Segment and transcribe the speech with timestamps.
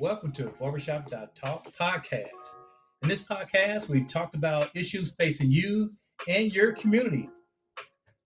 [0.00, 2.30] welcome to Barbershop Talk podcast.
[3.02, 5.92] In this podcast, we talked about issues facing you
[6.26, 7.28] and your community.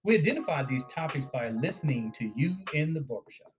[0.05, 3.51] We identified these topics by listening to you in the barbershop.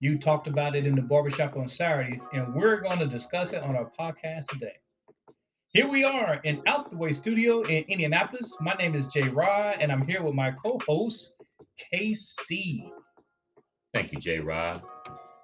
[0.00, 3.62] You talked about it in the barbershop on Saturday, and we're going to discuss it
[3.62, 4.76] on our podcast today.
[5.68, 8.54] Here we are in Out the Way Studio in Indianapolis.
[8.60, 11.36] My name is Jay Rod, and I'm here with my co-host,
[11.90, 12.90] KC.
[13.94, 14.82] Thank you, Jay Rod.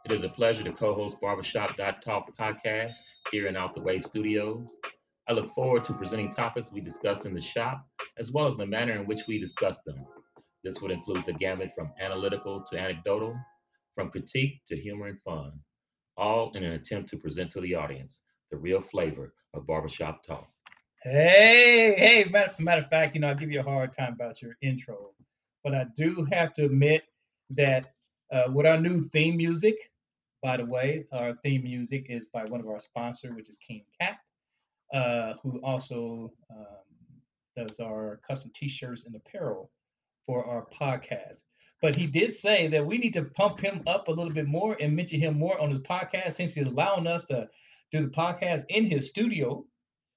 [0.07, 2.95] It is a pleasure to co-host Barbershop Talk podcast
[3.31, 4.79] here in Out the Way Studios.
[5.29, 7.87] I look forward to presenting topics we discussed in the shop,
[8.19, 9.97] as well as the manner in which we discuss them.
[10.65, 13.37] This would include the gamut from analytical to anecdotal,
[13.95, 15.53] from critique to humor and fun,
[16.17, 20.49] all in an attempt to present to the audience the real flavor of barbershop talk.
[21.03, 24.41] Hey, hey, matter, matter of fact, you know, I'll give you a hard time about
[24.41, 25.11] your intro,
[25.63, 27.05] but I do have to admit
[27.51, 27.93] that
[28.33, 29.90] uh, with our new theme music,
[30.43, 33.85] by the way, our theme music is by one of our sponsors, which is King
[34.01, 34.19] Kap,
[34.95, 39.71] uh, who also um, does our custom T-shirts and apparel
[40.27, 41.43] for our podcast.
[41.83, 44.77] But he did say that we need to pump him up a little bit more
[44.81, 47.49] and mention him more on his podcast since he's allowing us to
[47.93, 49.65] do the podcast in his studio.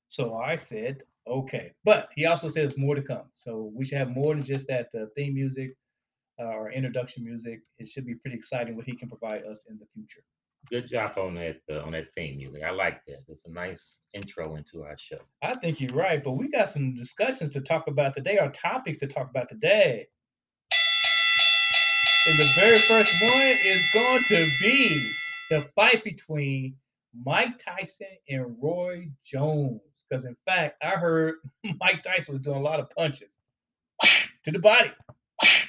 [0.10, 1.72] So I said, okay.
[1.84, 3.24] But he also says more to come.
[3.36, 5.76] So we should have more than just that uh, theme music
[6.40, 7.62] uh, or introduction music.
[7.80, 10.24] It should be pretty exciting what he can provide us in the future.
[10.72, 12.64] Good job on that uh, on that theme music.
[12.64, 13.24] I like that.
[13.28, 15.20] It's a nice intro into our show.
[15.42, 19.00] I think you're right, but we got some discussions to talk about today, our topics
[19.00, 20.08] to talk about today.
[22.26, 25.12] And the very first one is going to be
[25.50, 26.78] the fight between
[27.26, 29.82] Mike Tyson and Roy Jones.
[30.10, 31.36] Because in fact, I heard
[31.80, 33.38] Mike Tyson was doing a lot of punches
[34.44, 34.92] to the body,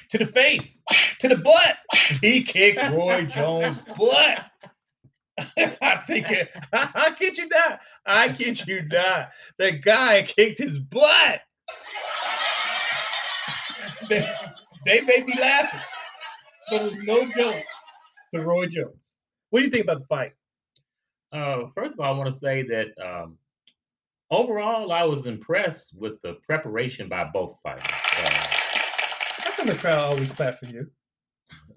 [0.09, 0.77] to the face,
[1.19, 1.77] to the butt.
[2.21, 4.45] He kicked Roy Jones' butt.
[5.57, 7.79] I think it, I, kid you not.
[8.05, 9.29] I kid you not.
[9.57, 11.41] The guy kicked his butt.
[14.07, 14.29] They,
[14.85, 15.79] they made me laughing,
[16.69, 17.63] but it was no joke
[18.33, 18.95] to Roy Jones.
[19.49, 20.33] What do you think about the fight?
[21.31, 23.37] Uh, first of all, I want to say that um,
[24.29, 27.83] overall, I was impressed with the preparation by both fighters.
[28.17, 28.44] Uh,
[29.65, 30.87] The crowd always clap for you?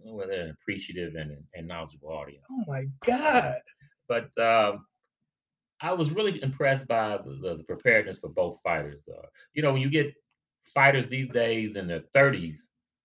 [0.05, 2.45] Well, they're an appreciative and, and knowledgeable audience.
[2.51, 3.57] Oh my God!
[4.09, 4.85] But um,
[5.81, 9.09] I was really impressed by the, the, the preparedness for both fighters.
[9.09, 10.13] Uh, you know, when you get
[10.65, 12.59] fighters these days in their 30s,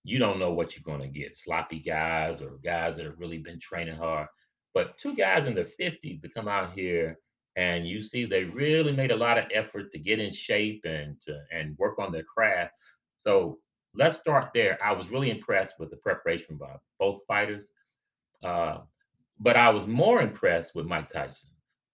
[0.04, 3.38] you don't know what you're going to get sloppy guys or guys that have really
[3.38, 4.28] been training hard.
[4.74, 7.18] But two guys in their 50s to come out here
[7.56, 11.16] and you see they really made a lot of effort to get in shape and
[11.22, 12.74] to, and work on their craft.
[13.18, 13.60] So
[13.96, 14.78] let's start there.
[14.84, 17.72] I was really impressed with the preparation by both fighters,
[18.44, 18.80] uh,
[19.40, 21.50] but I was more impressed with Mike Tyson.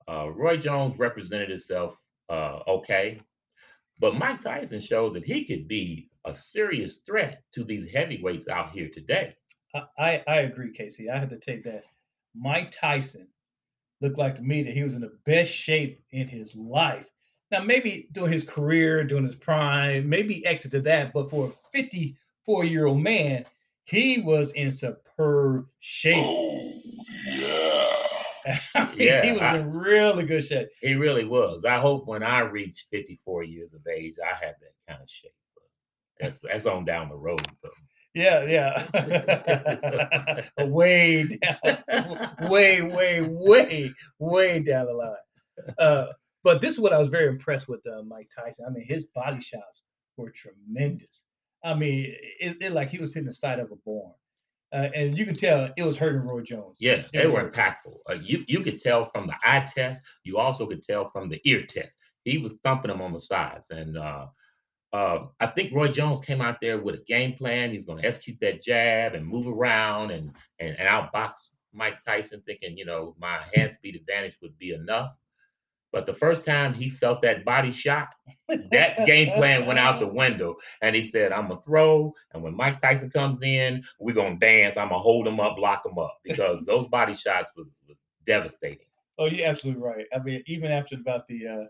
[0.07, 3.19] Uh, Roy Jones represented himself uh, okay,
[3.99, 8.71] but Mike Tyson showed that he could be a serious threat to these heavyweights out
[8.71, 9.35] here today.
[9.97, 11.09] I, I agree, Casey.
[11.09, 11.83] I had to take that.
[12.35, 13.27] Mike Tyson
[14.01, 17.09] looked like to me that he was in the best shape in his life.
[17.51, 22.63] Now, maybe during his career, during his prime, maybe exited that, but for a 54
[22.65, 23.45] year old man,
[23.85, 26.15] he was in superb shape.
[26.17, 26.71] Oh,
[27.31, 27.89] yeah.
[28.95, 30.69] yeah, he was I, in really good shape.
[30.81, 31.65] He really was.
[31.65, 35.31] I hope when I reach 54 years of age, I have that kind of shape.
[36.19, 37.69] That's that's on down the road, though.
[38.13, 40.43] Yeah, yeah.
[40.65, 45.15] way down, way, way, way, way down the line.
[45.77, 46.07] Uh,
[46.43, 48.65] but this is what I was very impressed with uh, Mike Tyson.
[48.67, 49.83] I mean, his body shots
[50.17, 51.25] were tremendous.
[51.63, 54.13] I mean, it, it like he was hitting the side of a barn.
[54.71, 56.77] Uh, and you could tell it was hurting Roy Jones.
[56.79, 57.97] Yeah, they were impactful.
[58.07, 60.03] Uh, you you could tell from the eye test.
[60.23, 61.97] You also could tell from the ear test.
[62.23, 64.27] He was thumping them on the sides, and uh,
[64.93, 67.71] uh, I think Roy Jones came out there with a game plan.
[67.71, 71.31] He was going to execute that jab and move around and and, and outbox
[71.73, 75.15] Mike Tyson, thinking you know my hand speed advantage would be enough.
[75.91, 78.09] But the first time he felt that body shot,
[78.71, 80.55] that game plan went out the window.
[80.81, 82.13] And he said, I'm going to throw.
[82.33, 84.77] And when Mike Tyson comes in, we're going to dance.
[84.77, 87.97] I'm going to hold him up, lock him up because those body shots was, was
[88.25, 88.85] devastating.
[89.17, 90.05] Oh, you're absolutely right.
[90.13, 91.65] I mean, even after about the, uh,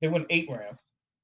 [0.00, 0.78] they went eight rounds.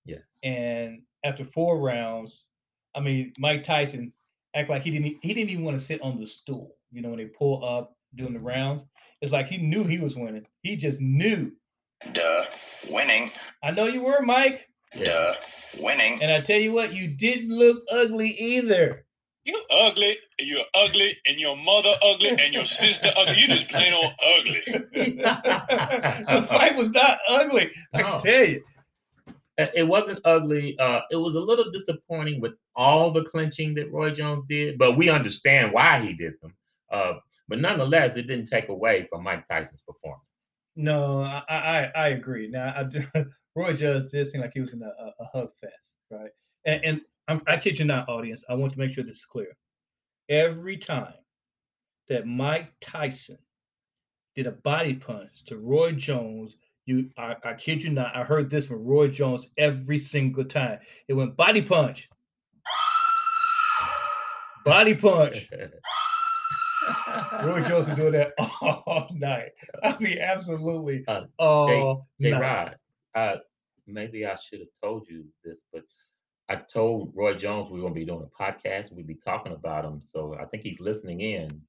[0.05, 0.23] Yes.
[0.43, 2.47] And after four rounds,
[2.95, 4.13] I mean, Mike Tyson
[4.57, 6.75] act like he didn't, he didn't even want to sit on the stool.
[6.91, 8.87] You know, when they pull up doing the rounds,
[9.21, 10.47] it's like he knew he was winning.
[10.63, 11.53] He just knew
[12.13, 12.45] Duh.
[12.89, 13.31] Winning.
[13.63, 14.67] I know you were, Mike.
[15.03, 15.35] Duh.
[15.79, 16.21] Winning.
[16.23, 19.05] And I tell you what, you didn't look ugly either.
[19.45, 23.37] You ugly, you're ugly, and your mother ugly, and your sister ugly.
[23.39, 24.63] You just plain old ugly.
[24.67, 27.71] the fight was not ugly.
[27.95, 28.11] I No.
[28.11, 28.63] can tell you.
[29.59, 30.79] Uh, It wasn't ugly.
[30.79, 34.97] Uh, it was a little disappointing with all the clinching that Roy Jones did, but
[34.97, 36.55] we understand why he did them.
[36.91, 37.15] Uh,
[37.49, 40.25] but nonetheless, it didn't take away from Mike Tyson's performance.
[40.77, 42.49] No, I I, I agree.
[42.49, 43.03] Now, I do,
[43.57, 46.31] Roy Judge did seem like he was in a, a, a hug fest, right?
[46.67, 48.45] And, and I'm, I kid you not, audience.
[48.49, 49.57] I want to make sure this is clear.
[50.29, 51.15] Every time
[52.09, 53.39] that Mike Tyson
[54.37, 56.57] did a body punch to Roy Jones,
[56.87, 60.79] you, I, I kid you not, I heard this from Roy Jones every single time.
[61.09, 62.09] It went body punch,
[64.65, 65.51] body punch.
[67.45, 69.51] Roy Jones was doing that all night.
[69.83, 72.41] I mean, absolutely Uh, all J night.
[72.41, 72.77] Rod,
[73.15, 73.37] uh,
[73.87, 75.83] maybe I should have told you this, but
[76.49, 78.93] I told Roy Jones we were going to be doing a podcast.
[78.93, 80.01] We'd be talking about him.
[80.01, 81.61] So I think he's listening in.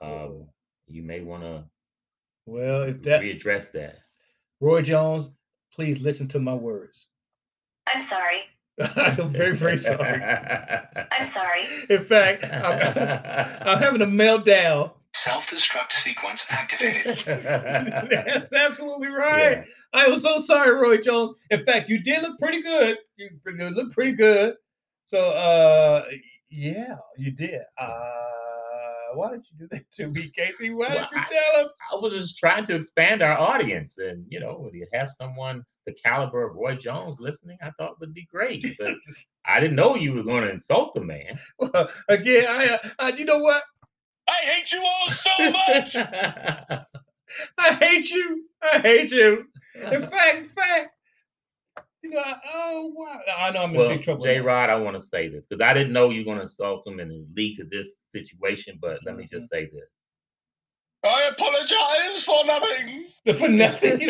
[0.00, 0.46] Um,
[0.86, 1.64] you may want to
[2.46, 3.96] Well, if that readdress that.
[4.60, 5.30] Roy Jones,
[5.72, 7.08] please listen to my words.
[7.92, 8.42] I'm sorry.
[8.96, 10.22] I'm very, very sorry.
[11.12, 11.62] I'm sorry.
[11.90, 14.92] In fact, I'm, I'm having a meltdown.
[15.24, 17.18] Self-destruct sequence activated.
[17.26, 19.58] That's absolutely right.
[19.58, 19.64] Yeah.
[19.92, 21.36] I was so sorry, Roy Jones.
[21.50, 22.96] In fact, you did look pretty good.
[23.16, 23.30] You
[23.70, 24.54] look pretty good.
[25.06, 26.04] So, uh,
[26.50, 27.62] yeah, you did.
[27.78, 27.92] Uh,
[29.14, 30.70] why did you do that to me, Casey?
[30.70, 31.70] Why Well, did you tell him?
[31.92, 35.64] I was just trying to expand our audience, and you know, when you have someone
[35.86, 38.64] the caliber of Roy Jones listening, I thought would be great.
[38.78, 38.94] But
[39.46, 41.38] I didn't know you were going to insult the man.
[41.58, 43.62] Well, again, I, uh, I, you know what?
[44.28, 45.96] I hate you all so much.
[47.58, 48.44] I hate you.
[48.62, 49.46] I hate you.
[49.90, 50.90] In fact, in fact,
[52.02, 54.22] you know, I, oh wow, I know I'm in well, big trouble.
[54.22, 54.40] J.
[54.40, 56.86] Rod, I want to say this because I didn't know you were going to insult
[56.86, 58.78] him and lead to this situation.
[58.80, 59.36] But let me Mm-hmm.
[59.36, 59.90] just say this:
[61.04, 63.06] I apologize for nothing.
[63.38, 64.00] for nothing.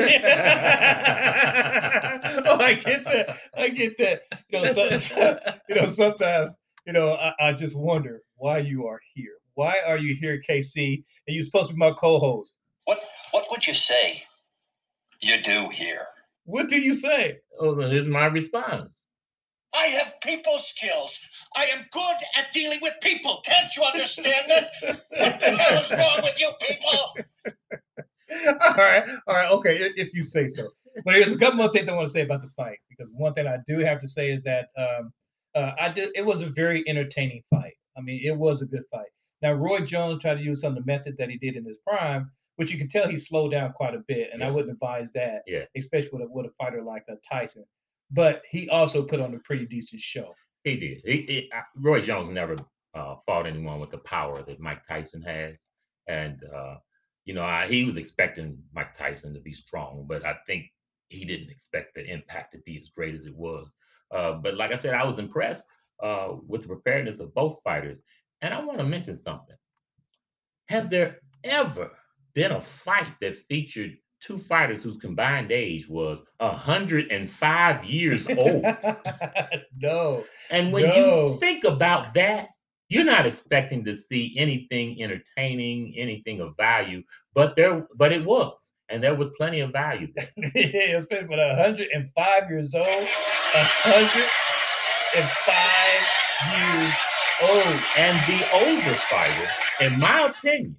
[2.47, 3.39] oh, I get that.
[3.57, 4.23] I get that.
[4.51, 5.39] You know, so, so-
[5.69, 6.55] you know, sometimes,
[6.87, 9.38] you know, I, I just wonder why you are here.
[9.59, 11.03] Why are you here, KC?
[11.27, 12.61] And you're supposed to be my co-host.
[12.85, 13.01] What
[13.33, 14.23] what would you say
[15.21, 16.07] you do here?
[16.45, 17.41] What do you say?
[17.59, 19.09] oh, here's my response.
[19.75, 21.19] I have people skills.
[21.57, 23.43] I am good at dealing with people.
[23.45, 24.67] Can't you understand it?
[25.11, 27.17] What the hell is wrong with you people?
[28.63, 30.69] all right, all right, okay, if you say so.
[31.05, 33.35] But there's a couple of things I want to say about the fight because one
[33.35, 35.13] thing I do have to say is that um,
[35.57, 36.11] uh, I did.
[36.15, 37.75] It was a very entertaining fight.
[37.97, 39.09] I mean, it was a good fight.
[39.43, 41.79] Now, Roy Jones tried to use some of the methods that he did in his
[41.79, 45.13] prime, which you can tell he slowed down quite a bit, and I wouldn't advise
[45.13, 45.65] that, Yeah.
[45.77, 47.65] especially with a, with a fighter like uh, Tyson.
[48.11, 50.35] But he also put on a pretty decent show.
[50.65, 51.03] He did.
[51.05, 52.57] He, he, I- Roy Jones never
[52.95, 55.71] uh, fought anyone with the power that Mike Tyson has,
[56.09, 56.77] and uh,
[57.27, 60.65] you know I, he was expecting Mike Tyson to be strong, but I think
[61.11, 63.77] he didn't expect the impact to be as great as it was.
[64.11, 65.65] Uh, but like I said, I was impressed
[66.03, 68.03] uh, with the preparedness of both fighters,
[68.43, 69.57] and I want to mention something.
[70.69, 71.91] Has there ever
[72.35, 78.65] been a fight that featured two fighters whose combined age was 105 years old?
[79.81, 80.93] no, And when No.
[80.93, 82.49] you think about that,
[82.89, 87.03] you're not expecting to see anything entertaining, anything of value,
[87.35, 90.31] but there, but it was, and there was plenty of value there.
[90.55, 93.13] it's been but 105 years old,
[93.53, 96.05] 105
[96.41, 97.08] years
[97.41, 97.87] old.
[97.97, 99.47] And the older fighter,
[99.81, 100.77] in my opinion,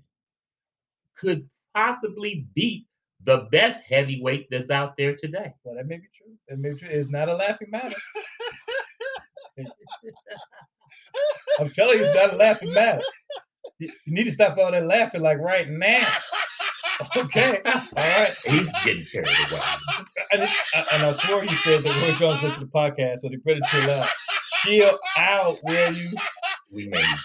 [1.16, 2.86] could possibly beat
[3.24, 5.54] the best heavyweight that's out there today.
[5.64, 6.34] Well, that may be true.
[6.48, 6.90] That may be true.
[6.90, 7.96] It's not a laughing matter.
[11.60, 13.04] I'm telling you, it's not a laughing matter.
[13.80, 16.08] You, you need to stop all that laughing like right now.
[17.16, 17.62] Okay.
[17.66, 18.34] All right.
[18.46, 19.62] He's getting carried away.
[20.32, 23.30] And, I- and I swore you said that Roy Jones listened to the podcast, so
[23.30, 24.10] they better chill out.
[24.64, 26.10] Chill out, will you?
[26.72, 27.18] We may need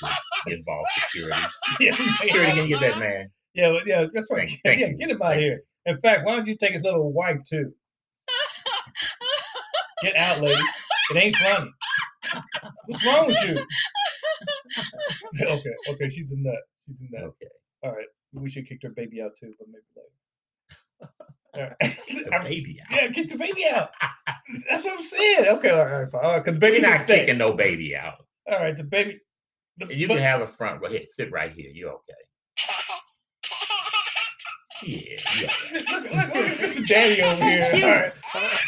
[0.49, 1.40] to involve security.
[1.81, 3.31] Yeah, Security, can get that man?
[3.54, 4.49] Yeah, well, yeah, that's right.
[4.49, 4.97] Thank- thank yeah, you.
[4.97, 5.61] get him out Thank here.
[5.87, 7.73] In fact, why don't you take his little wife too?
[10.02, 10.61] Get out, lady.
[11.11, 11.71] It ain't funny.
[12.87, 13.59] What's wrong with you?
[15.47, 16.54] okay, okay, she's a nut.
[16.85, 17.25] She's a nut.
[17.31, 17.49] Okay.
[17.83, 18.07] All right,
[18.43, 21.12] we should kick her baby out too, but maybe later.
[21.57, 21.76] Right.
[22.09, 22.97] The baby out.
[23.00, 23.91] yeah, kick the baby out.
[24.69, 25.47] That's what I'm saying.
[25.47, 26.25] Okay, all right, fine.
[26.25, 27.21] All right, because the baby not stay.
[27.21, 28.14] kicking no baby out.
[28.50, 29.21] All right, the baby.
[29.79, 30.88] The, You but- can have a front row.
[30.88, 31.71] Here, sit right here.
[31.73, 32.14] You okay?
[34.83, 35.17] Yeah,
[35.88, 36.87] all look, look, look, at Mr.
[36.87, 37.71] Daddy over here.
[37.73, 37.85] Cute.
[37.85, 38.12] All right.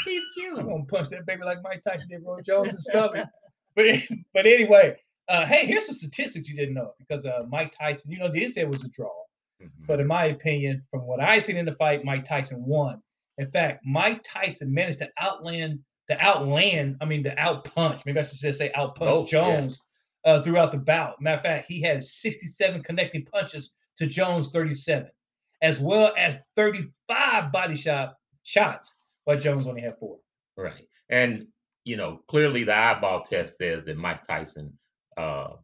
[0.04, 0.58] He's cute.
[0.58, 3.26] I'm gonna punch that baby like Mike Tyson did Roy Jones' and stomach.
[3.74, 3.86] But
[4.32, 4.96] but anyway,
[5.28, 8.38] Uh, hey, here's some statistics you didn't know because uh, Mike Tyson, you know, they
[8.40, 9.10] did say it was a draw,
[9.62, 9.86] Mhm.
[9.86, 13.02] but in my opinion, from what I seen in the fight, Mike Tyson won.
[13.38, 18.04] In fact, Mike Tyson managed to outland, to outland, I mean, to outpunch.
[18.04, 19.40] Maybe I should just say outpunch yeah.
[19.40, 19.80] Jones
[20.24, 21.20] uh, throughout the bout.
[21.20, 25.10] Matter of fact, he had 67 connecting punches to Jones 37,
[25.62, 28.94] as well as 35 body shot shots,
[29.24, 30.18] while Jones only had four.
[30.56, 30.86] Right.
[31.08, 31.46] And,
[31.84, 34.78] you know, clearly the eyeball test says that Mike Tyson
[35.16, 35.54] uh,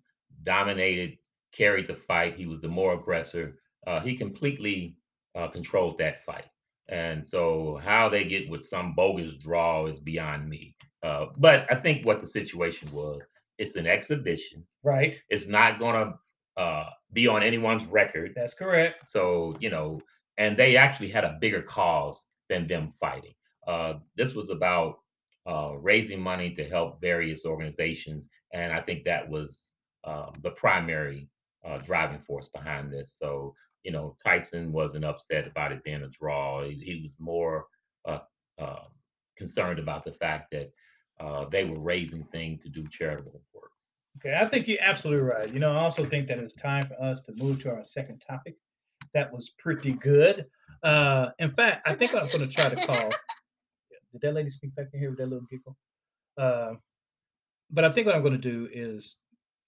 [0.42, 1.18] dominated,
[1.52, 2.36] carried the fight.
[2.36, 3.58] He was the more aggressor.
[3.86, 4.96] Uh, he completely
[5.34, 6.46] uh, controlled that fight.
[6.88, 10.76] And so how they get with some bogus draw is beyond me.
[11.02, 13.22] Uh, but I think what the situation was,
[13.58, 14.64] it's an exhibition.
[14.82, 15.20] Right.
[15.30, 18.32] It's not going to uh, be on anyone's record.
[18.36, 19.10] That's correct.
[19.10, 20.00] So, you know,
[20.38, 23.34] and they actually had a bigger cause than them fighting.
[23.66, 24.98] Uh, this was about
[25.46, 28.28] uh, raising money to help various organizations.
[28.52, 29.72] And I think that was
[30.04, 31.28] uh, the primary
[31.64, 33.16] uh, driving force behind this.
[33.18, 36.64] So, you know, Tyson wasn't upset about it being a draw.
[36.64, 37.66] He, he was more
[38.04, 38.20] uh,
[38.58, 38.84] uh,
[39.36, 40.72] concerned about the fact that
[41.20, 43.70] uh, they were raising things to do charitable work.
[44.18, 45.52] Okay, I think you're absolutely right.
[45.52, 48.22] You know, I also think that it's time for us to move to our second
[48.26, 48.56] topic.
[49.14, 50.46] That was pretty good.
[50.82, 53.10] Uh, in fact, I think I'm going to try to call.
[54.12, 55.76] Did that lady sneak back in here with that little giggle?
[56.36, 56.74] Uh,
[57.70, 59.16] but I think what I'm going to do is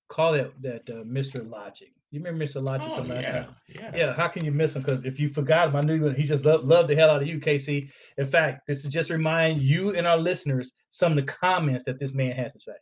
[0.08, 1.48] call that that uh, Mr.
[1.48, 1.90] Logic.
[2.14, 2.62] You remember Mr.
[2.64, 3.56] Logic Oh, from last yeah, time?
[3.66, 3.90] yeah.
[3.96, 4.82] Yeah, how can you miss him?
[4.82, 7.26] Because if you forgot him, I knew he just loved, loved the hell out of
[7.26, 7.90] you, Casey.
[8.18, 11.82] In fact, this is just to remind you and our listeners some of the comments
[11.86, 12.72] that this man had to say.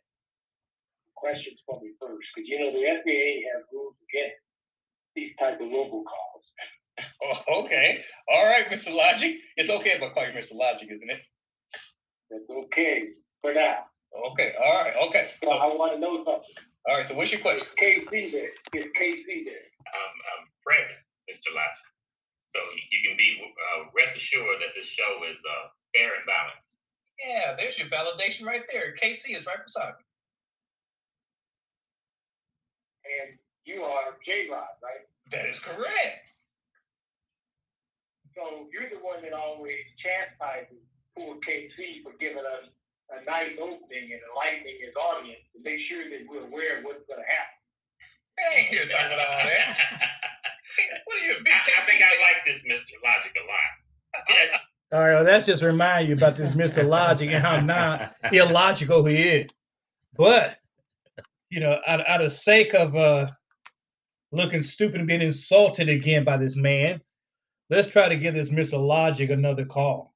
[1.15, 4.37] questions for me first, because you know the FAA has rules against
[5.15, 6.05] these type of robocalls.
[7.23, 8.03] Oh, okay.
[8.31, 8.93] All right, Mr.
[8.93, 9.37] Logic.
[9.57, 10.53] It's okay if I call you Mr.
[10.53, 11.21] Logic, isn't it?
[12.29, 13.01] That's okay
[13.41, 13.85] for now.
[14.31, 14.53] Okay.
[14.63, 14.93] All right.
[15.07, 15.29] Okay.
[15.43, 16.53] So I want to know something.
[16.87, 17.05] All right.
[17.05, 17.67] So what's your question?
[17.67, 18.51] Is KC there?
[18.75, 19.65] Is KC there?
[19.87, 20.99] I'm, I'm present,
[21.29, 21.55] Mr.
[21.55, 21.79] Latch.
[22.47, 22.59] So
[22.91, 26.79] you can be uh, rest assured that this show is uh, fair and balanced.
[27.17, 28.93] Yeah, there's your validation right there.
[29.01, 30.05] KC is right beside me.
[33.03, 35.07] And you are J Rod, right?
[35.31, 36.19] That is correct.
[38.35, 40.83] So you're the one that always chastises
[41.15, 42.69] poor KC for giving us
[43.13, 47.05] a nice opening and enlightening his audience to make sure that we're aware of what's
[47.05, 47.57] going to happen.
[48.41, 49.77] I ain't here talking about all that.
[51.05, 52.97] What are you, big I, I think I like this Mr.
[53.05, 53.71] Logic a lot.
[54.29, 54.57] Yeah.
[54.93, 56.87] All right, well, that's just remind you about this Mr.
[56.87, 59.49] Logic and how not illogical he is.
[60.15, 60.57] But
[61.49, 63.27] you know, out, out of sake of uh
[64.31, 67.01] looking stupid and being insulted again by this man,
[67.69, 68.79] let's try to give this Mr.
[68.79, 70.13] Logic another call.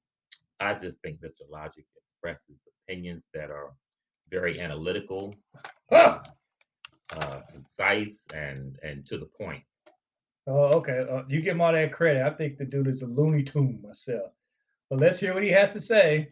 [0.60, 1.42] I just think Mr.
[1.50, 1.86] Logic
[2.18, 3.72] expresses opinions that are
[4.30, 5.36] very analytical,
[5.92, 6.22] Ah!
[7.14, 9.64] uh, concise, and and to the point.
[10.48, 11.06] Oh, okay.
[11.10, 12.24] Uh, you give him all that credit.
[12.24, 14.32] I think the dude is a Looney Tune myself.
[14.90, 16.30] But let's hear what he has to say.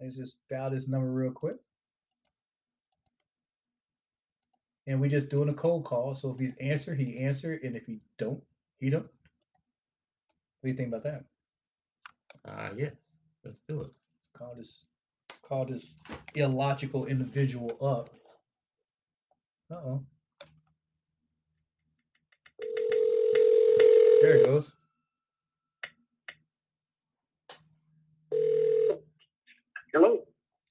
[0.00, 1.56] Let's just dial this number real quick.
[4.88, 6.14] And we're just doing a cold call.
[6.14, 7.62] So if he's answered, he answered.
[7.62, 8.42] And if he don't,
[8.80, 9.04] he don't.
[9.04, 9.10] What
[10.64, 11.24] do you think about that?
[12.44, 13.90] Uh, yes, let's do it.
[14.42, 14.84] Call this
[15.42, 15.94] call this
[16.34, 18.10] illogical individual up.
[19.70, 20.04] Uh-oh.
[24.20, 24.72] There it goes.
[29.92, 30.24] Hello.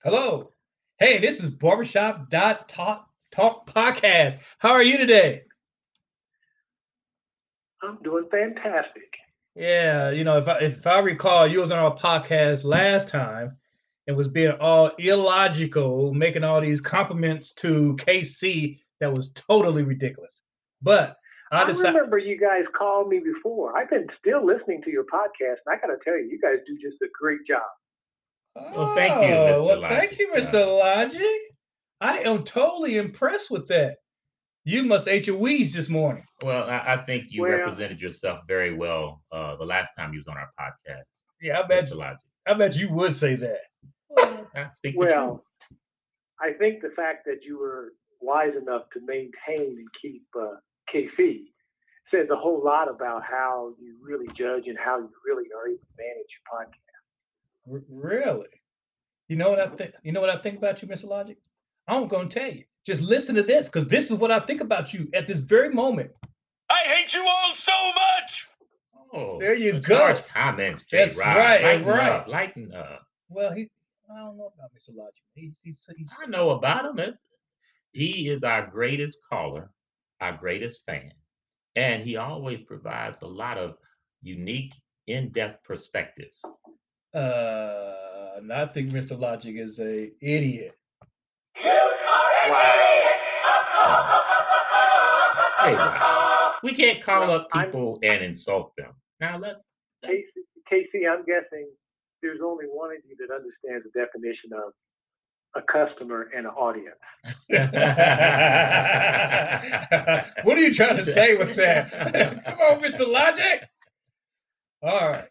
[0.04, 0.52] Hello.
[1.00, 4.38] Hey, this is Barbershop Dot Talk Talk Podcast.
[4.60, 5.44] How are you today?
[7.82, 9.16] I'm doing fantastic.
[9.56, 13.58] Yeah, you know, if I if I recall, you was on our podcast last time
[14.12, 20.42] and was being all illogical, making all these compliments to KC that was totally ridiculous.
[20.82, 21.16] But
[21.52, 23.78] I I remember you guys called me before.
[23.78, 26.58] I've been still listening to your podcast, and I got to tell you, you guys
[26.68, 27.62] do just a great job.
[28.76, 29.66] Well, thank you, Oh, Mr.
[29.66, 30.20] Well, thank Logic.
[30.20, 30.80] you, Uh, Mr.
[30.80, 31.42] Logic.
[32.02, 33.96] I am totally impressed with that.
[34.66, 36.26] You must ate your weeds this morning.
[36.44, 40.20] Well, I, I think you Well- represented yourself very well uh, the last time you
[40.20, 41.86] was on our podcast, Yeah, I bet.
[41.86, 41.96] Mr.
[41.96, 42.28] Logic.
[42.48, 43.60] I bet you would say that.
[44.16, 45.40] Well, I speak the truth.
[46.40, 50.56] I think the fact that you were wise enough to maintain and keep uh,
[50.94, 51.44] KC
[52.10, 55.78] says a whole lot about how you really judge and how you really are able
[55.78, 57.72] to manage your podcast.
[57.72, 58.48] R- really?
[59.28, 59.94] You know what I think?
[60.04, 61.06] You know what I think about you, Mr.
[61.08, 61.38] Logic?
[61.88, 62.64] I'm gonna tell you.
[62.86, 65.70] Just listen to this, because this is what I think about you at this very
[65.70, 66.12] moment.
[66.70, 68.48] I hate you all so much.
[69.14, 69.98] Oh, There you go.
[69.98, 71.38] Harsh comments, Jay That's Rod.
[71.38, 72.10] right, Lighten right.
[72.12, 73.04] up, lighten up.
[73.30, 73.70] Well, he
[74.14, 74.96] I don't know about Mr.
[74.96, 75.24] Logic.
[75.36, 77.00] He's he's, he's I know about him.
[77.00, 77.22] It's,
[77.94, 79.72] He is our greatest caller,
[80.20, 81.12] our greatest fan,
[81.76, 83.76] and he always provides a lot of
[84.22, 84.74] unique,
[85.08, 86.42] in-depth perspectives.
[87.14, 89.18] Uh, and I think Mr.
[89.20, 90.74] Logic is a idiot.
[95.60, 96.56] Hey, wow.
[96.64, 98.94] we can't call Well, up I'm- people and insult them.
[99.20, 99.76] Now let's.
[100.02, 100.14] let's
[100.68, 101.70] Casey, Casey, I'm guessing
[102.22, 104.74] there's only one of you that understands the definition of
[105.56, 106.96] a customer and an audience.
[110.46, 111.92] what are you trying to say with that?
[112.46, 113.08] Come on, Mr.
[113.08, 113.62] Logic.
[114.82, 115.28] All right.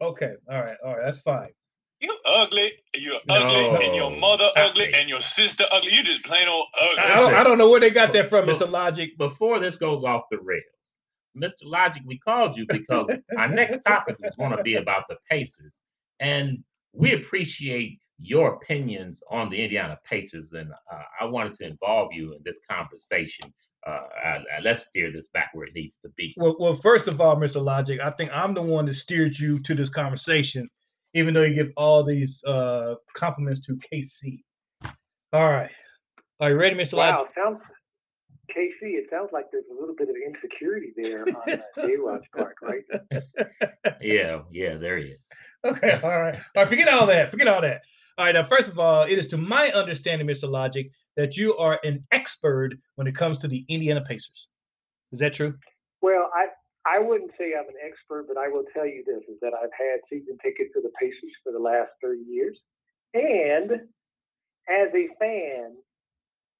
[0.00, 0.32] Okay.
[0.50, 0.76] All right.
[0.84, 1.04] All right.
[1.04, 1.50] That's fine.
[2.00, 5.92] You ugly, you're ugly, and your mother ugly, I- and your sister ugly.
[5.92, 7.14] You just plain old I ugly.
[7.14, 8.68] don't, I don't know where they got that from, Mr.
[8.70, 9.10] Logic.
[9.18, 11.00] Before this goes off the rails,
[11.36, 11.64] Mr.
[11.64, 15.82] Logic, we called you because our next topic is going to be about the Pacers,
[16.20, 16.62] and
[16.92, 22.34] we appreciate your opinions on the Indiana Pacers, and uh, I wanted to involve you
[22.34, 23.52] in this conversation.
[23.86, 26.34] Uh, uh, let's steer this back where it needs to be.
[26.36, 27.64] Well, well, first of all, Mr.
[27.64, 30.68] Logic, I think I'm the one that steered you to this conversation,
[31.14, 34.42] even though you give all these uh, compliments to KC.
[35.32, 35.70] All right.
[36.40, 36.98] Are you ready, Mr.
[36.98, 37.32] Wow, Logic?
[37.34, 37.60] sounds
[38.54, 38.94] Casey.
[38.94, 42.84] It sounds like there's a little bit of insecurity there on uh, J-Rod's part, right?
[44.00, 45.30] Yeah, yeah, there he is.
[45.64, 46.34] Okay, all right.
[46.34, 47.30] All right, forget all that.
[47.30, 47.82] Forget all that.
[48.16, 50.48] All right, now, first of all, it is to my understanding, Mr.
[50.48, 54.48] Logic, that you are an expert when it comes to the Indiana Pacers.
[55.12, 55.54] Is that true?
[56.02, 56.46] Well, I
[56.86, 59.72] I wouldn't say I'm an expert, but I will tell you this: is that I've
[59.76, 62.58] had season tickets to the Pacers for the last 30 years,
[63.14, 65.76] and as a fan,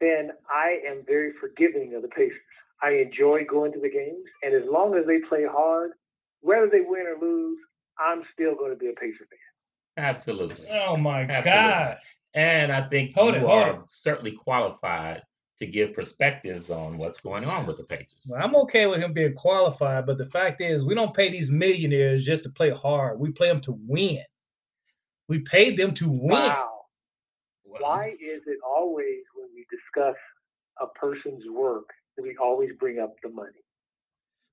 [0.00, 2.38] then I am very forgiving of the Pacers.
[2.82, 5.92] I enjoy going to the games, and as long as they play hard,
[6.40, 7.58] whether they win or lose,
[7.98, 10.04] I'm still going to be a Pacer fan.
[10.04, 10.66] Absolutely.
[10.70, 11.50] Oh my Absolutely.
[11.50, 11.98] God.
[12.34, 13.80] And I think Hold you it, are it.
[13.88, 15.22] certainly qualified
[15.58, 18.26] to give perspectives on what's going on with the Pacers.
[18.30, 21.50] Well, I'm okay with him being qualified, but the fact is, we don't pay these
[21.50, 23.20] millionaires just to play hard.
[23.20, 24.24] We play them to win.
[25.28, 26.30] We pay them to win.
[26.30, 26.66] Wow.
[27.64, 29.29] Why is it always when we
[29.70, 30.16] discuss
[30.80, 31.84] a person's work
[32.20, 33.50] we always bring up the money?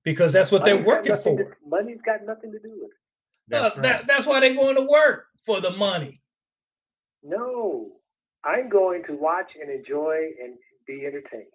[0.04, 1.36] because that's what they're working for.
[1.36, 2.96] to- money's got nothing to do with it.
[3.48, 4.06] That's Uh, that- right.
[4.06, 6.22] that's why they're going to work for the money.
[7.22, 8.00] No,
[8.44, 10.54] I'm going to watch and enjoy and
[10.86, 11.52] be entertained.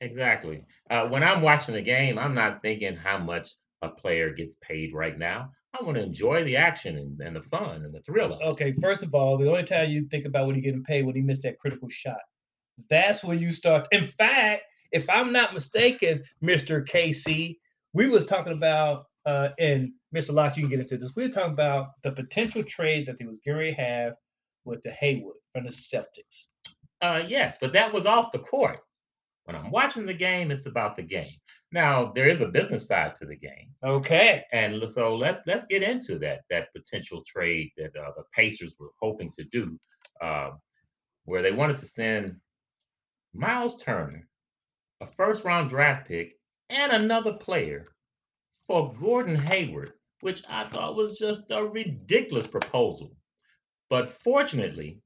[0.00, 0.64] Exactly.
[0.90, 3.50] Uh, when I'm watching the game, I'm not thinking how much
[3.82, 5.52] a player gets paid right now.
[5.78, 8.44] I want to enjoy the action and, and the fun and the thrill of it.
[8.44, 11.14] Okay, first of all, the only time you think about when he getting paid when
[11.14, 12.20] he missed that critical shot.
[12.88, 13.86] That's when you start.
[13.92, 16.86] In fact, if I'm not mistaken, Mr.
[16.86, 17.58] KC,
[17.92, 20.32] we was talking about uh and Mr.
[20.32, 21.12] Locke, you can get into this.
[21.16, 24.14] We were talking about the potential trade that they was going to have
[24.64, 26.46] with the Hayward from the Celtics.
[27.00, 28.78] Uh, yes, but that was off the court.
[29.44, 31.34] When I'm watching the game, it's about the game.
[31.72, 34.44] Now there is a business side to the game, Okay.
[34.52, 38.90] and so let's let's get into that that potential trade that uh, the Pacers were
[39.00, 39.78] hoping to do,
[40.20, 40.50] uh,
[41.24, 42.36] where they wanted to send
[43.34, 44.28] Miles Turner,
[45.00, 47.86] a first round draft pick, and another player
[48.66, 53.16] for Gordon Hayward, which I thought was just a ridiculous proposal.
[53.88, 55.00] But fortunately,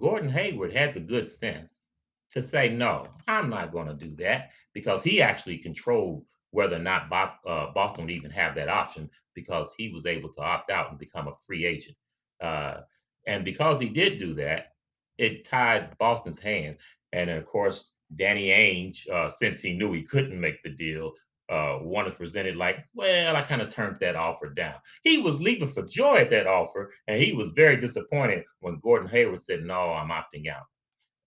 [0.00, 1.88] Gordon Hayward had the good sense
[2.30, 6.80] to say, no, I'm not going to do that because he actually controlled whether or
[6.80, 10.90] not uh, Boston would even have that option because he was able to opt out
[10.90, 11.96] and become a free agent.
[12.40, 12.80] Uh,
[13.26, 14.72] and because he did do that,
[15.18, 16.78] it tied Boston's hands.
[17.12, 21.12] And of course, Danny Ainge, uh, since he knew he couldn't make the deal,
[21.48, 24.76] uh, one is presented like, well, I kind of turned that offer down.
[25.02, 29.08] He was leaping for joy at that offer, and he was very disappointed when Gordon
[29.08, 30.64] Hayward said, no, I'm opting out.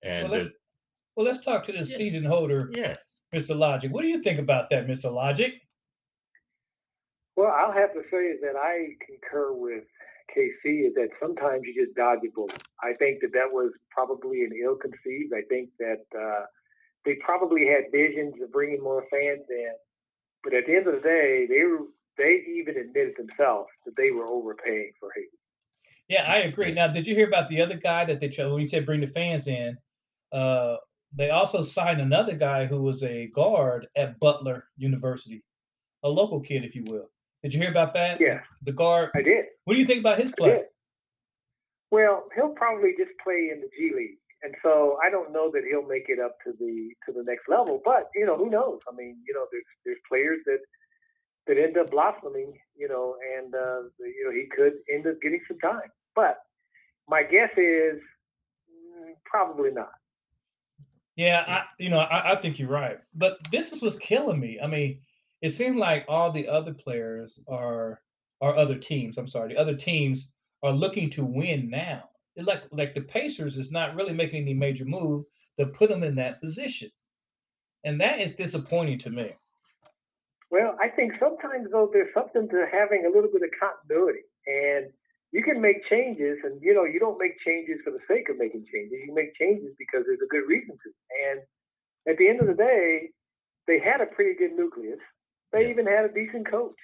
[0.03, 0.51] And Well, the-
[1.15, 1.83] Well, let's talk to the Yeah.
[1.83, 3.55] season holder, yes, Mr.
[3.55, 3.91] Logic.
[3.91, 5.11] What do you think about that, Mr.
[5.13, 5.53] Logic?
[7.37, 9.83] Well, I'll have to say that I concur with
[10.35, 12.61] KC is that sometimes you just dodge a bullet.
[12.81, 15.33] I think that that was probably an ill conceived.
[15.33, 16.45] I think that uh,
[17.05, 19.73] they probably had visions of bringing more fans in,
[20.43, 21.85] but at the end of the day, they were
[22.17, 25.29] they even admitted themselves that they were overpaying for Hayden.
[26.07, 26.71] Yeah, I agree.
[26.71, 29.01] Now, did you hear about the other guy that they tried when you said bring
[29.01, 29.77] the fans in?
[30.31, 30.77] Uh,
[31.13, 35.43] they also signed another guy who was a guard at Butler University,
[36.03, 37.09] a local kid, if you will.
[37.45, 38.17] Did you hear about that?
[38.19, 39.11] Yeah, The guard.
[39.13, 39.45] I did.
[39.65, 40.63] What do you think about his play?
[41.91, 45.61] Well, he'll probably just play in the G League, and so I don't know that
[45.69, 47.83] he'll make it up to the to the next level.
[47.85, 48.79] But you know, who knows?
[48.91, 50.57] I mean, you know, there's there's players that
[51.45, 55.41] that end up blossoming, you know, and uh, you know he could end up getting
[55.47, 55.91] some time.
[56.15, 56.39] But
[57.07, 58.01] my guess is
[58.67, 59.93] mm, probably not.
[61.15, 64.59] Yeah, I you know I, I think you're right, but this is what's killing me.
[64.59, 65.01] I mean,
[65.45, 68.01] it seems like all the other players are
[68.41, 69.19] or other teams.
[69.19, 70.31] I'm sorry, the other teams
[70.63, 72.09] are looking to win now.
[72.35, 75.25] It like like the Pacers is not really making any major move
[75.59, 76.89] to put them in that position,
[77.83, 79.33] and that is disappointing to me.
[80.49, 84.87] Well, I think sometimes though there's something to having a little bit of continuity, and
[85.31, 88.39] you can make changes, and you know you don't make changes for the sake of
[88.39, 88.97] making changes.
[89.05, 90.89] You make changes because there's a good reason to.
[91.29, 91.41] And
[92.09, 93.11] at the end of the day,
[93.67, 94.97] they had a pretty good nucleus.
[95.51, 95.69] They Yeah.
[95.69, 96.75] even had a decent coach.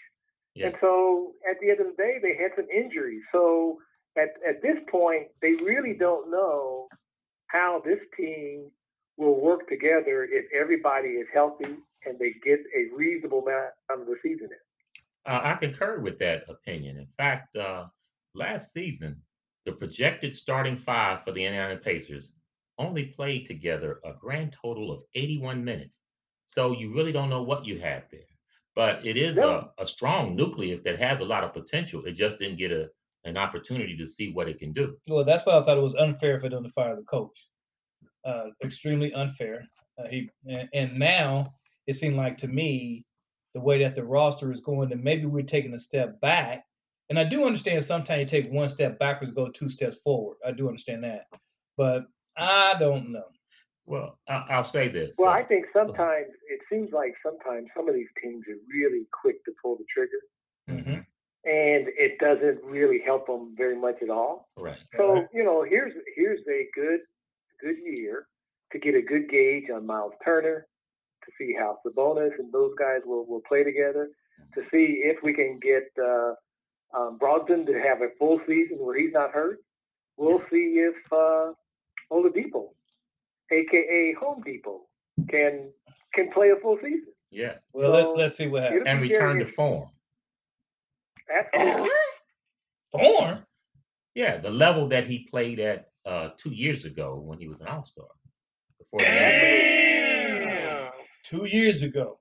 [0.55, 0.73] Yes.
[0.73, 3.23] And so at the end of the day, they had some injuries.
[3.31, 3.79] So
[4.17, 6.87] at, at this point, they really don't know
[7.47, 8.71] how this team
[9.17, 14.15] will work together if everybody is healthy and they get a reasonable amount of the
[14.23, 15.31] season in.
[15.31, 16.97] Uh, I concur with that opinion.
[16.97, 17.85] In fact, uh,
[18.33, 19.21] last season,
[19.65, 22.33] the projected starting five for the Indiana Pacers
[22.79, 26.01] only played together a grand total of 81 minutes.
[26.45, 28.21] So you really don't know what you have there.
[28.75, 29.71] But it is No.
[29.77, 32.05] a, a strong nucleus that has a lot of potential.
[32.05, 32.89] It just didn't get a,
[33.25, 34.97] an opportunity to see what it can do.
[35.09, 37.47] Well, that's why I thought it was unfair for them to fire the coach.
[38.25, 39.67] Uh, extremely unfair.
[39.97, 41.53] Uh, he and, and now
[41.87, 43.03] it seemed like to me
[43.53, 46.63] the way that the roster is going, that maybe we're taking a step back.
[47.09, 50.37] And I do understand sometimes you take one step backwards, go two steps forward.
[50.45, 51.25] I do understand that,
[51.75, 52.03] but
[52.37, 53.25] I don't know.
[53.85, 55.15] Well, I, I'll say this.
[55.17, 59.07] Well, uh, I think sometimes it seems like sometimes some of these teams are really
[59.11, 60.21] quick to pull the trigger,
[60.69, 60.97] mhm,
[61.45, 64.49] and it doesn't really help them very much at all.
[64.57, 64.77] right.
[64.95, 65.27] So Right.
[65.33, 67.01] you know, here's here's a good
[67.59, 68.27] good year
[68.71, 70.67] to get a good gauge on Miles Turner,
[71.25, 74.09] to see how Sabonis and those guys will will play together,
[74.55, 76.33] to see if we can get uh,
[76.97, 79.59] um, Brogdon to have a full season where he's not hurt.
[80.17, 81.53] We'll see if uh,
[82.11, 82.69] Oladipo,
[83.51, 84.81] aka Home Depot,
[85.29, 85.71] can
[86.13, 87.07] can play a full season.
[87.31, 87.55] Yeah.
[87.73, 88.83] Well, So, let, let's see what happens.
[88.85, 89.89] And return to form.
[91.53, 91.89] Absolutely.
[92.91, 93.45] Form.
[94.15, 97.67] Yeah, the level that he played at uh, two years ago when he was an
[97.67, 98.07] All Star.
[98.77, 100.89] Before the injury.
[101.23, 102.19] Two years ago.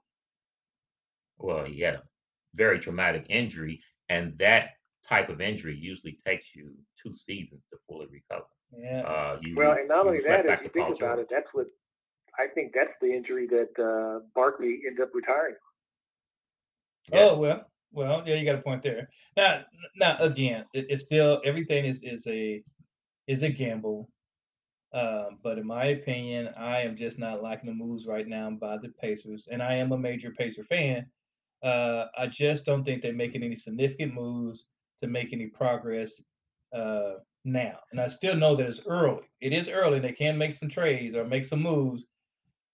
[1.39, 2.03] well, he had a
[2.55, 4.71] very traumatic injury, and that
[5.05, 8.47] type of injury usually takes you two seasons to fully recover.
[8.77, 9.03] Yeah.
[9.03, 11.19] Uh, you Well, and not only that, if you think about George.
[11.21, 11.67] it, that's what
[12.39, 15.57] I think that's the injury that uh, Barkley ended up retiring.
[17.13, 17.21] Yeah.
[17.21, 19.09] Oh well, well, yeah, you got a point there.
[19.37, 19.63] Now,
[19.97, 22.63] now again, it, it's still everything is is a
[23.27, 24.09] is a gamble.
[24.93, 28.77] Um, but in my opinion, I am just not liking the moves right now by
[28.79, 31.07] the Pacers, and I am a major Pacer fan.
[31.63, 34.65] Uh, I just don't think they're making any significant moves
[35.01, 36.21] to make any progress
[36.75, 37.79] uh, now.
[37.91, 39.23] And I still know that it's early.
[39.41, 40.01] It is early.
[40.01, 42.05] They can make some trades or make some moves,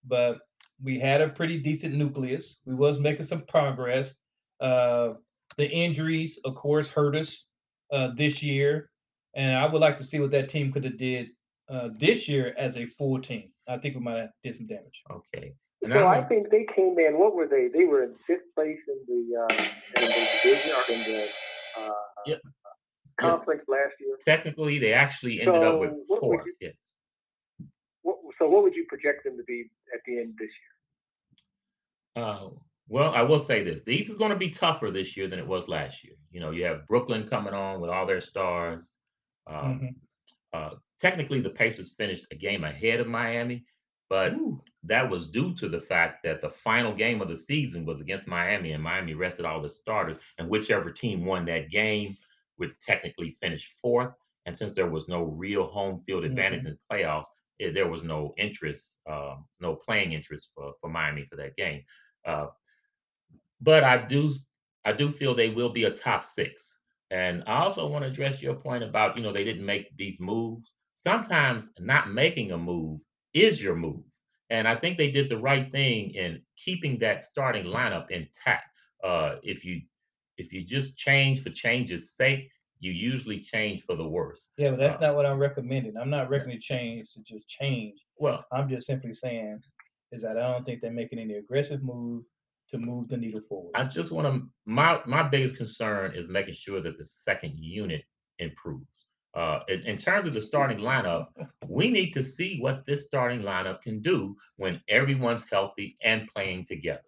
[0.05, 0.39] but
[0.83, 2.57] we had a pretty decent nucleus.
[2.65, 4.15] We was making some progress.
[4.59, 5.13] Uh,
[5.57, 7.45] the injuries, of course, hurt us
[7.91, 8.89] uh, this year,
[9.35, 11.29] and I would like to see what that team could have did
[11.69, 13.51] uh, this year as a full team.
[13.67, 15.03] I think we might have did some damage.
[15.11, 15.53] Okay.
[15.83, 17.17] And So I'm I think they came in.
[17.17, 17.67] What were they?
[17.67, 21.29] They were in fifth place in the uh, in the division or in the
[21.77, 21.91] uh,
[22.25, 22.41] Yep.
[23.17, 24.17] Conference last year.
[24.25, 26.45] technically, they actually ended up with So, what would fourth.
[26.47, 26.75] you- Yes.
[28.03, 30.49] What, so what would you project them to be at the end of this
[32.15, 32.23] year?
[32.23, 32.49] Uh,
[32.87, 35.47] well, I will say this: these is going to be tougher this year than it
[35.47, 36.15] was last year.
[36.31, 38.97] You know, you have Brooklyn coming on with all their stars.
[39.45, 39.95] Um, Mhm.
[40.53, 43.65] uh, technically, the Pacers finished a game ahead of Miami,
[44.09, 47.85] but Ooh, that was due to the fact that the final game of the season
[47.85, 52.15] was against Miami, and Miami rested all the starters, and whichever team won that game
[52.59, 54.11] would technically finish fourth.
[54.45, 57.27] And since there was no real home field advantage in the playoffs,
[57.59, 61.83] eh, there was no interest, uh, no playing interest for for Miami for that game.
[62.25, 62.47] Uh,
[63.61, 64.33] but I do,
[64.85, 66.77] I do feel they will be a top six.
[67.09, 70.19] And I also want to address your point about you know they didn't make these
[70.19, 70.71] moves.
[70.93, 73.01] Sometimes not making a move
[73.33, 74.03] is your move.
[74.49, 78.65] And I think they did the right thing in keeping that starting lineup intact.
[79.03, 79.81] Uh, if you
[80.37, 84.49] if you just change for change's sake, you usually change for the worse.
[84.57, 85.97] yeah, but that's Uh, not what I'm recommending.
[85.97, 88.05] I'm not recommending change to just change.
[88.17, 89.61] Well, I'm just simply saying
[90.11, 92.23] is that I don't think they're making any aggressive move
[92.69, 93.71] to move the needle forward.
[93.75, 94.47] I just want to.
[94.65, 98.03] My my biggest concern is making sure that the second unit
[98.39, 99.05] improves.
[99.33, 101.27] Uh, in, in terms of the starting lineup,
[101.67, 106.65] we need to see what this starting lineup can do when everyone's healthy and playing
[106.65, 107.06] together.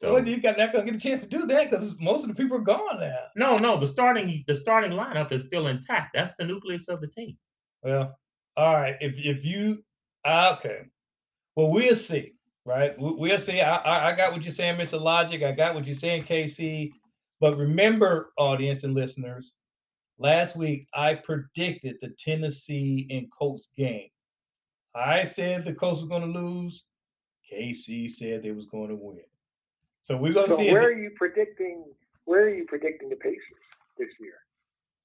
[0.00, 2.30] So well, you got not gonna get a chance to do that because most of
[2.30, 3.18] the people are gone now.
[3.36, 6.12] no, no, the starting the starting lineup is still intact.
[6.14, 7.36] That's the nucleus of the team.
[7.82, 8.18] Well,
[8.56, 8.96] all right.
[9.02, 9.84] If if you
[10.24, 10.86] ah, okay,
[11.54, 12.32] Well, we'll see,
[12.64, 12.98] right?
[12.98, 13.60] We- We'll see.
[13.60, 14.98] I, I, I got what you're saying, Mr.
[14.98, 15.42] Logic.
[15.42, 16.92] I got what you're saying, KC.
[17.38, 19.52] But remember, audience and listeners,
[20.18, 24.08] last week I predicted the Tennessee and Colts game.
[24.94, 26.84] I said the Colts were going to lose.
[27.52, 29.20] KC said they was going to win.
[30.02, 30.72] So we're going to So see.
[30.72, 31.84] where the- are you predicting?
[32.24, 33.40] Where are you predicting the Pacers
[33.98, 34.34] this year?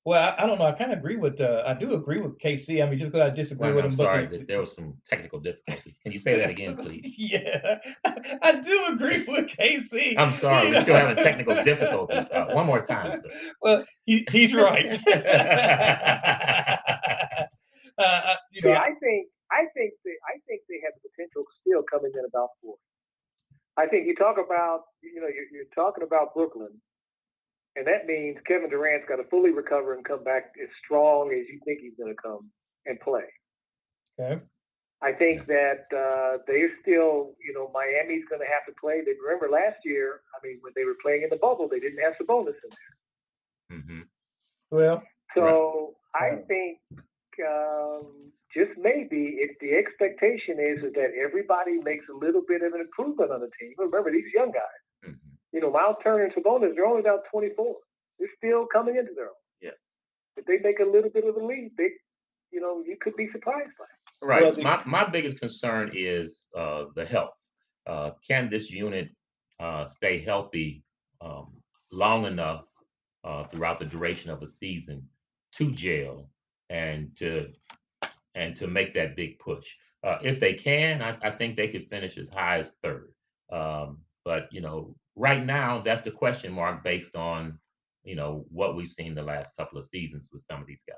[0.08, 0.66] well, I, I don't know.
[0.66, 1.42] I kind of agree with.
[1.42, 2.84] Uh, I do agree with KC.
[2.84, 3.98] I mean, just because I disagree Well, with I'm him.
[3.98, 5.96] sorry but the- that there was some technical difficulties.
[6.04, 7.16] Can you say that again, please?
[7.18, 7.80] yeah,
[8.44, 10.14] I do agree with KC.
[10.18, 12.26] I'm sorry, You we're still having technical difficulties.
[12.32, 13.32] Uh, one more time, sir.
[13.62, 14.94] Well, he, he's right.
[15.08, 15.18] uh,
[17.98, 21.46] uh, you See, know, I think I think they I think they have the potential
[21.62, 22.76] still coming in about four.
[23.78, 26.72] I think you talk about you know you're, you're talking about Brooklyn,
[27.76, 31.46] and that means Kevin Durant's got to fully recover and come back as strong as
[31.52, 32.50] you think he's going to come
[32.86, 33.26] and play.
[34.20, 34.42] okay.
[35.02, 39.02] I think that uh, they're still, you know, Miami's going to have to play.
[39.06, 40.22] They remember last year.
[40.34, 42.72] I mean, when they were playing in the bubble, they didn't have Sabonis in
[43.70, 43.80] there.
[43.84, 44.02] hmm
[44.72, 45.04] Well,
[45.36, 46.80] So I think
[47.46, 52.74] um, just maybe if the expectation is is that everybody makes a little bit of
[52.74, 53.74] an improvement on the team.
[53.78, 54.82] Remember these young guys.
[55.04, 55.12] hmm
[55.52, 57.76] You know, Miles Turner and Sabonis, they're only about 24.
[58.18, 59.44] They're still coming into their own.
[59.62, 59.76] Yes.
[60.38, 61.90] If they make a little bit of a leap, they,
[62.52, 63.86] you know, you could be surprised by.
[63.86, 64.26] It.
[64.26, 64.44] Right.
[64.44, 67.36] Well, my my biggest concern is uh, the health.
[67.86, 69.10] Uh, can this unit
[69.60, 70.84] uh, stay healthy
[71.22, 71.54] um,
[71.92, 72.64] long enough
[73.24, 75.08] uh, throughout the duration of a season
[75.52, 76.30] to gel
[76.70, 77.48] and to
[78.36, 79.66] and to make that big push?
[80.04, 83.12] Uh, if they can, I, I think they could finish as high as third.
[83.52, 87.58] Um, but you know, right now, that's the question mark based on
[88.04, 90.98] you know what we've seen the last couple of seasons with some of these guys.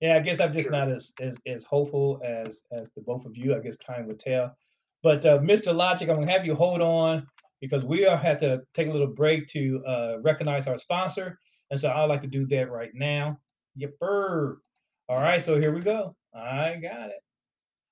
[0.00, 3.36] yeah, I guess I'm just not as, as as hopeful as as the both of
[3.36, 3.54] you.
[3.54, 4.56] I guess time will tell.
[5.02, 5.74] But uh, Mr.
[5.74, 7.26] Logic, I'm gonna have you hold on
[7.60, 11.38] because we are have to take a little break to uh, recognize our sponsor,
[11.70, 13.38] and so I'd like to do that right now.
[13.78, 14.56] Yipper.
[15.08, 16.16] All right, so here we go.
[16.34, 17.20] I got it.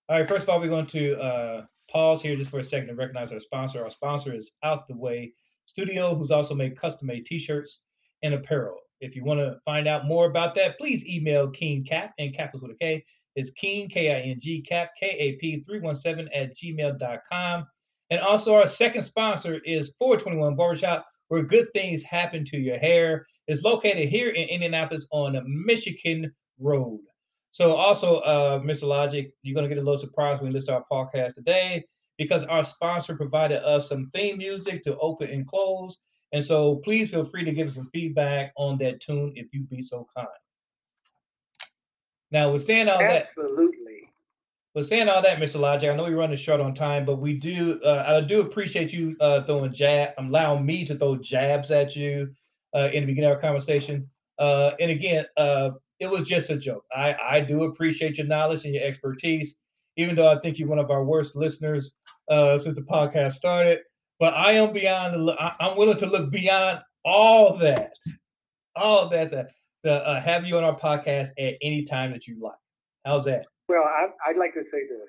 [0.09, 2.88] All right, first of all, we're going to uh, pause here just for a second
[2.88, 3.83] to recognize our sponsor.
[3.83, 5.33] Our sponsor is Out the Way
[5.66, 7.81] Studio, who's also made custom made t-shirts
[8.22, 8.78] and apparel.
[9.00, 12.55] If you want to find out more about that, please email King Kap, and Kap
[12.55, 13.05] is with a K.
[13.35, 17.66] It's King, K-I-N-G, Kap, K-A-P 317 at gmail.com.
[18.11, 23.26] And also our second sponsor is 421 Barbershop, where good things happen to your hair.
[23.46, 27.00] It's located here in Indianapolis on Michigan Road.
[27.52, 28.84] So also, uh, Mr.
[28.84, 31.84] Logic, you're gonna get a little surprise when we listen to our podcast today
[32.18, 36.00] because our sponsor provided us some theme music to open and close.
[36.32, 39.68] And so please feel free to give us some feedback on that tune if you'd
[39.68, 40.28] be so kind.
[42.30, 44.08] Now, with saying all that, Absolutely.
[44.74, 45.60] with saying all that, Mr.
[45.60, 48.94] Logic, I know we're running short on time, but we do, uh, I do appreciate
[48.94, 52.32] you uh, throwing jab, allowing me to throw jabs at you
[52.74, 54.08] uh, in the beginning of our conversation.
[54.38, 56.84] Uh, and again, uh, it was just a joke.
[56.94, 59.56] I, I do appreciate your knowledge and your expertise,
[59.96, 61.92] even though I think you're one of our worst listeners
[62.28, 63.78] uh, since the podcast started.
[64.18, 65.28] But I am beyond.
[65.28, 67.94] The, I, I'm willing to look beyond all that,
[68.74, 69.46] all that, to,
[69.84, 72.54] to uh, have you on our podcast at any time that you like.
[73.06, 73.46] How's that?
[73.68, 75.08] Well, I, I'd like to say this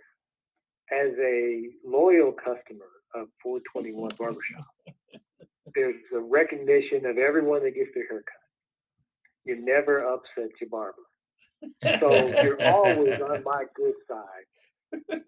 [0.92, 4.66] as a loyal customer of 421 Barbershop.
[5.76, 8.43] there's a recognition of everyone that gets their haircut.
[9.46, 11.04] You never upset your barber,
[12.00, 15.22] so you're always on my good side.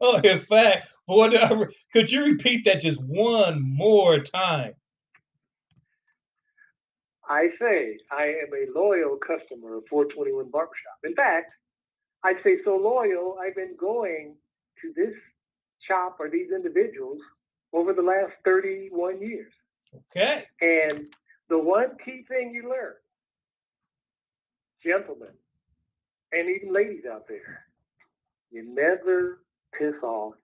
[0.00, 4.74] oh, in fact, boy, I re- could you repeat that just one more time?
[7.28, 10.98] I say I am a loyal customer of 421 Barbershop.
[11.04, 11.52] In fact,
[12.24, 14.34] I'd say so loyal, I've been going
[14.82, 15.14] to this
[15.86, 17.18] shop or these individuals
[17.72, 19.52] over the last 31 years.
[19.94, 20.44] Okay.
[20.60, 21.06] And
[21.50, 22.94] the one key thing you learn,
[24.82, 25.34] gentlemen,
[26.32, 27.66] and even ladies out there,
[28.50, 29.42] you never
[29.78, 30.34] piss off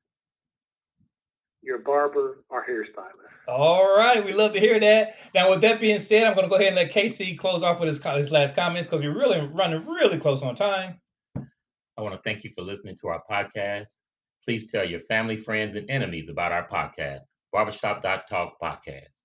[1.62, 3.48] your barber or hairstylist.
[3.48, 4.24] All right.
[4.24, 5.16] We love to hear that.
[5.34, 7.80] Now, with that being said, I'm going to go ahead and let KC close off
[7.80, 11.00] with his, his last comments because we're really running really close on time.
[11.36, 13.96] I want to thank you for listening to our podcast.
[14.44, 19.22] Please tell your family, friends, and enemies about our podcast, Barbershop.talk podcast,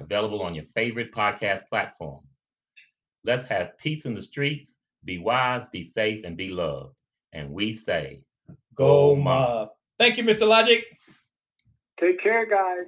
[0.00, 2.20] available on your favorite podcast platform.
[3.24, 4.76] Let's have peace in the streets.
[5.04, 6.94] Be wise, be safe, and be loved.
[7.32, 8.22] And we say,
[8.74, 9.24] Go Go Mob.
[9.24, 9.68] Mob.
[9.98, 10.46] Thank you, Mr.
[10.46, 10.84] Logic.
[11.98, 12.86] Take care, guys.